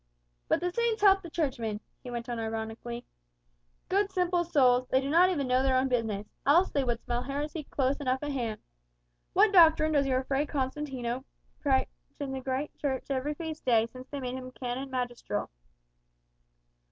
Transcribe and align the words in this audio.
"But 0.47 0.61
the 0.61 0.71
saints 0.71 1.03
help 1.03 1.21
the 1.21 1.29
Churchmen," 1.29 1.79
he 2.01 2.09
went 2.09 2.27
on 2.27 2.39
ironically. 2.39 3.05
"Good 3.87 4.11
simple 4.11 4.43
souls, 4.43 4.87
they 4.87 4.99
do 4.99 5.11
not 5.11 5.27
know 5.27 5.33
even 5.33 5.47
their 5.47 5.75
own 5.77 5.89
business! 5.89 6.25
Else 6.43 6.71
they 6.71 6.83
would 6.83 6.99
smell 7.03 7.21
heresy 7.21 7.65
close 7.65 7.97
enough 7.97 8.23
at 8.23 8.31
hand. 8.31 8.59
What 9.33 9.53
doctrine 9.53 9.91
does 9.91 10.07
your 10.07 10.23
Fray 10.23 10.47
Constantino 10.47 11.23
preach 11.59 11.87
in 12.19 12.31
the 12.31 12.41
great 12.41 12.75
Church 12.79 13.11
every 13.11 13.35
feast 13.35 13.63
day, 13.63 13.85
since 13.93 14.07
they 14.09 14.19
made 14.19 14.33
him 14.33 14.49
canon 14.49 14.89
magistral?" 14.89 15.51